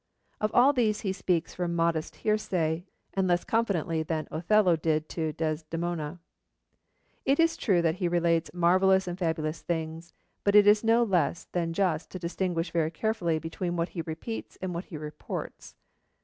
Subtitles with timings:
[0.39, 5.31] Of all these he speaks from modest hearsay, and less confidently than Othello did to
[5.31, 6.17] Desdemona.
[7.23, 10.11] It is true that he relates marvellous and fabulous things,
[10.43, 14.57] but it is no less than just to distinguish very carefully between what he repeats
[14.59, 15.75] and what he reports.